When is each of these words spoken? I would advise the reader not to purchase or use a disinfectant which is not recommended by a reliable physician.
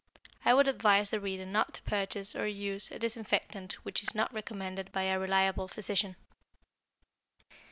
I 0.43 0.55
would 0.55 0.67
advise 0.67 1.11
the 1.11 1.19
reader 1.19 1.45
not 1.45 1.75
to 1.75 1.81
purchase 1.83 2.35
or 2.35 2.47
use 2.47 2.89
a 2.89 2.97
disinfectant 2.97 3.73
which 3.85 4.01
is 4.01 4.15
not 4.15 4.33
recommended 4.33 4.91
by 4.91 5.03
a 5.03 5.19
reliable 5.19 5.67
physician. 5.67 6.15